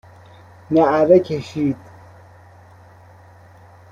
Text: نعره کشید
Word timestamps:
نعره 0.71 1.19
کشید 1.19 1.77